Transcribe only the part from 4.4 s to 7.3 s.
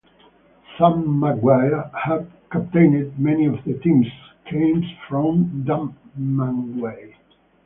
came from Dunmanway.